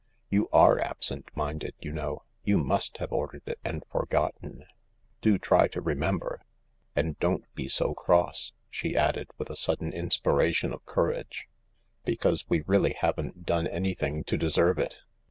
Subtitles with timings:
[0.31, 2.23] You ate absent minded, you know.
[2.43, 4.65] You must have ordered it, and forgotten,
[5.21, 6.41] Do try to remember.
[6.95, 11.47] And don't be so cross," she added, with a sudden inspiration of courage,"
[12.03, 15.01] because we really haven't done anything to deserve it."